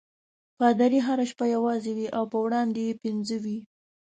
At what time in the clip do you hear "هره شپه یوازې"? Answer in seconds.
1.07-1.91